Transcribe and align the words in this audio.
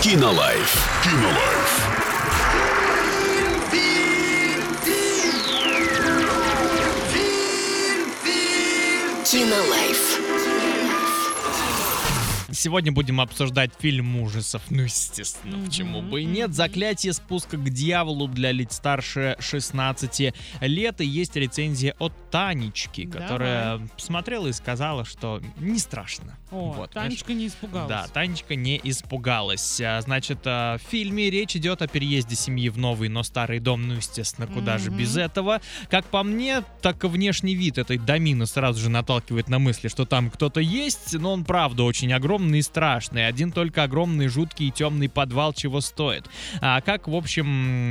Кинолайф. 0.00 1.02
Кинолайф. 1.02 1.88
Кинолайф. 9.24 10.27
Сегодня 12.58 12.90
будем 12.90 13.20
обсуждать 13.20 13.70
фильм 13.78 14.20
ужасов. 14.20 14.62
Ну, 14.68 14.82
естественно, 14.82 15.64
почему 15.64 16.02
бы 16.02 16.22
и 16.22 16.24
нет. 16.24 16.52
«Заклятие 16.52 17.12
спуска 17.12 17.56
к 17.56 17.70
дьяволу» 17.70 18.26
для 18.26 18.50
лиц 18.50 18.74
старше 18.74 19.36
16 19.38 20.34
лет. 20.62 21.00
И 21.00 21.06
есть 21.06 21.36
рецензия 21.36 21.94
от 22.00 22.12
Танечки, 22.32 23.06
которая 23.06 23.80
смотрела 23.96 24.48
и 24.48 24.52
сказала, 24.52 25.04
что 25.04 25.40
не 25.60 25.78
страшно. 25.78 26.36
О, 26.50 26.72
Вот, 26.72 26.90
Танечка 26.90 27.32
не 27.32 27.46
испугалась. 27.46 27.88
Да, 27.88 28.06
Танечка 28.08 28.54
не 28.56 28.80
испугалась. 28.82 29.80
А, 29.80 30.00
Значит, 30.00 30.38
а, 30.44 30.78
в 30.78 30.82
фильме 30.82 31.30
речь 31.30 31.54
идет 31.54 31.80
о 31.82 31.86
переезде 31.86 32.34
семьи 32.34 32.70
в 32.70 32.78
новый, 32.78 33.08
но 33.08 33.22
старый 33.22 33.60
дом. 33.60 33.86
Ну, 33.86 33.94
естественно, 33.94 34.46
куда 34.46 34.78
же 34.78 34.90
Мгм. 34.90 34.98
без 34.98 35.16
этого. 35.16 35.60
Как 35.90 36.06
по 36.06 36.22
мне, 36.22 36.64
так 36.82 37.04
и 37.04 37.06
внешний 37.06 37.54
вид 37.54 37.78
этой 37.78 37.98
домины 37.98 38.46
сразу 38.46 38.80
же 38.80 38.88
наталкивает 38.88 39.48
на 39.48 39.58
мысли, 39.58 39.88
что 39.88 40.06
там 40.06 40.30
кто-то 40.30 40.60
есть, 40.60 41.14
но 41.14 41.34
он 41.34 41.44
правда 41.44 41.84
очень 41.84 42.12
огромный 42.12 42.47
и 42.56 42.62
страшный. 42.62 43.26
Один 43.26 43.52
только 43.52 43.82
огромный, 43.82 44.28
жуткий 44.28 44.68
и 44.68 44.70
темный 44.70 45.08
подвал 45.08 45.52
чего 45.52 45.80
стоит. 45.80 46.28
А 46.60 46.80
как, 46.80 47.08
в 47.08 47.14
общем, 47.14 47.46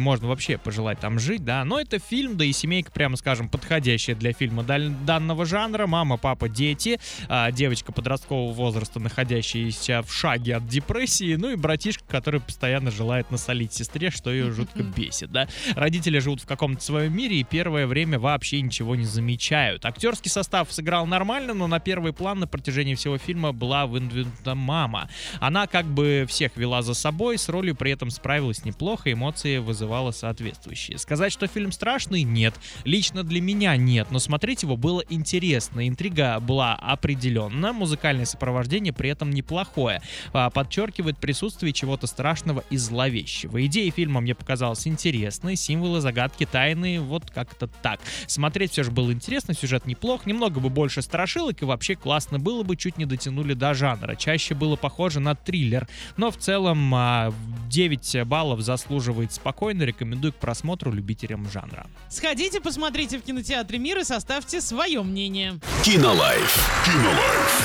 можно 0.00 0.28
вообще 0.28 0.58
пожелать 0.58 1.00
там 1.00 1.18
жить, 1.18 1.44
да? 1.44 1.64
Но 1.64 1.80
это 1.80 1.98
фильм, 1.98 2.36
да 2.36 2.44
и 2.44 2.52
семейка, 2.52 2.90
прямо 2.90 3.16
скажем, 3.16 3.48
подходящая 3.48 4.16
для 4.16 4.32
фильма 4.32 4.62
данного 4.62 5.44
жанра. 5.44 5.86
Мама, 5.86 6.16
папа, 6.16 6.48
дети, 6.48 6.98
а, 7.28 7.50
девочка 7.50 7.92
подросткового 7.92 8.52
возраста, 8.52 9.00
находящаяся 9.00 10.02
в 10.02 10.12
шаге 10.12 10.56
от 10.56 10.66
депрессии, 10.66 11.34
ну 11.34 11.50
и 11.50 11.56
братишка, 11.56 12.04
который 12.08 12.40
постоянно 12.40 12.90
желает 12.90 13.30
насолить 13.30 13.72
сестре, 13.72 14.10
что 14.10 14.30
ее 14.30 14.50
жутко 14.52 14.82
бесит, 14.82 15.30
да? 15.30 15.48
Родители 15.74 16.18
живут 16.18 16.40
в 16.40 16.46
каком-то 16.46 16.82
своем 16.82 17.16
мире 17.16 17.36
и 17.36 17.44
первое 17.44 17.86
время 17.86 18.18
вообще 18.18 18.60
ничего 18.60 18.96
не 18.96 19.04
замечают. 19.04 19.84
Актерский 19.84 20.30
состав 20.30 20.72
сыграл 20.72 21.06
нормально, 21.06 21.54
но 21.54 21.66
на 21.66 21.80
первый 21.80 22.12
план 22.12 22.40
на 22.40 22.46
протяжении 22.46 22.94
всего 22.94 23.18
фильма 23.18 23.52
была 23.52 23.86
выдвинута 23.86 24.41
мама. 24.54 25.08
Она 25.40 25.66
как 25.66 25.86
бы 25.86 26.26
всех 26.28 26.56
вела 26.56 26.82
за 26.82 26.94
собой, 26.94 27.38
с 27.38 27.48
ролью 27.48 27.74
при 27.74 27.92
этом 27.92 28.10
справилась 28.10 28.64
неплохо, 28.64 29.12
эмоции 29.12 29.58
вызывала 29.58 30.10
соответствующие. 30.10 30.98
Сказать, 30.98 31.32
что 31.32 31.46
фильм 31.46 31.72
страшный, 31.72 32.22
нет. 32.22 32.54
Лично 32.84 33.22
для 33.22 33.40
меня 33.40 33.76
нет, 33.76 34.08
но 34.10 34.18
смотреть 34.18 34.62
его 34.62 34.76
было 34.76 35.02
интересно. 35.08 35.88
Интрига 35.88 36.40
была 36.40 36.74
определенна, 36.74 37.72
музыкальное 37.72 38.26
сопровождение 38.26 38.92
при 38.92 39.10
этом 39.10 39.30
неплохое. 39.30 40.02
А, 40.32 40.50
Подчеркивает 40.50 41.18
присутствие 41.18 41.72
чего-то 41.72 42.06
страшного 42.06 42.64
и 42.70 42.76
зловещего. 42.76 43.64
Идея 43.66 43.90
фильма 43.90 44.20
мне 44.20 44.34
показалась 44.34 44.86
интересной, 44.86 45.56
символы, 45.56 46.00
загадки, 46.00 46.46
тайны, 46.46 47.00
вот 47.00 47.30
как-то 47.30 47.66
так. 47.66 48.00
Смотреть 48.26 48.72
все 48.72 48.82
же 48.82 48.90
было 48.90 49.12
интересно, 49.12 49.54
сюжет 49.54 49.86
неплох, 49.86 50.26
немного 50.26 50.60
бы 50.60 50.68
больше 50.68 51.02
страшилок 51.02 51.62
и 51.62 51.64
вообще 51.64 51.94
классно 51.94 52.38
было 52.38 52.62
бы, 52.62 52.76
чуть 52.76 52.98
не 52.98 53.06
дотянули 53.06 53.54
до 53.54 53.74
жанра. 53.74 54.14
Чаще 54.32 54.54
было 54.54 54.76
похоже 54.76 55.20
на 55.20 55.34
триллер, 55.34 55.86
но 56.16 56.30
в 56.30 56.38
целом 56.38 56.94
а, 56.94 57.34
9 57.68 58.24
баллов 58.24 58.62
заслуживает 58.62 59.30
спокойно, 59.30 59.82
рекомендую 59.82 60.32
к 60.32 60.36
просмотру 60.36 60.90
любителям 60.90 61.46
жанра. 61.50 61.86
Сходите, 62.08 62.58
посмотрите 62.58 63.18
в 63.18 63.22
кинотеатре 63.22 63.78
«Мир» 63.78 63.98
и 63.98 64.04
составьте 64.04 64.62
свое 64.62 65.02
мнение. 65.02 65.60
Кинолайф. 65.84 66.82
Кинолайф. 66.86 67.62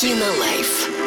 Кинолайф. 0.00 0.99